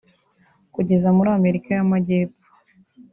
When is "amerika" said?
1.37-1.69